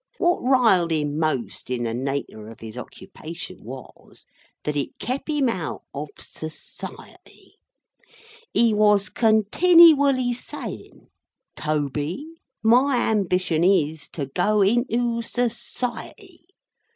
What 0.17 0.41
riled 0.41 0.89
him 0.91 1.19
most 1.19 1.69
in 1.69 1.83
the 1.83 1.93
nater 1.93 2.47
of 2.47 2.59
his 2.59 2.75
occupation 2.75 3.63
was, 3.63 4.25
that 4.63 4.75
it 4.75 4.97
kep 4.97 5.29
him 5.29 5.47
out 5.47 5.83
of 5.93 6.07
Society. 6.17 7.59
He 8.51 8.73
was 8.73 9.11
continiwally 9.11 10.33
saying, 10.33 11.05
"Toby, 11.55 12.33
my 12.63 12.97
ambition 13.11 13.63
is, 13.63 14.09
to 14.09 14.25
go 14.25 14.63
into 14.63 15.21
Society. 15.21 16.47